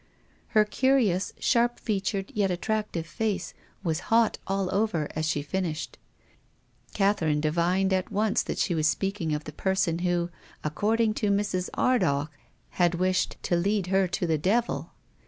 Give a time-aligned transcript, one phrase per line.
[0.57, 3.53] Her curious, sharp featured, yet attractive, face
[3.83, 5.99] was hot all over as she finished.
[6.95, 10.31] Catherine divined at once that she was speaking of the person who,
[10.63, 11.69] according to Mrs.
[11.75, 12.29] Ardagh,
[12.81, 14.91] had wished" to lead her to the devil."